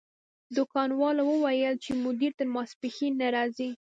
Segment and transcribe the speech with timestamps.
[0.57, 3.69] دکان والا وویل چې مدیر تر ماسپښین نه راځي.